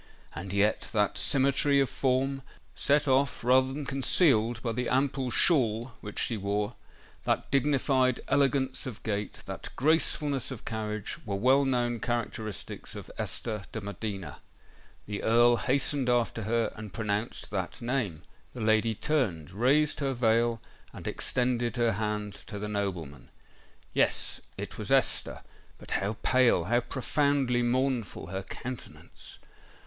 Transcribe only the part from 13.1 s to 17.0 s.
Esther de Medina. The Earl hastened after her, and